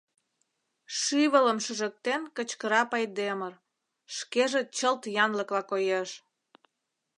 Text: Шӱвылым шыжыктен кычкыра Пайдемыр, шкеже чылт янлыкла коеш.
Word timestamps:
Шӱвылым 0.99 1.57
шыжыктен 1.65 2.21
кычкыра 2.35 2.81
Пайдемыр, 2.91 3.53
шкеже 4.15 4.61
чылт 4.75 5.03
янлыкла 5.23 5.61
коеш. 5.71 6.09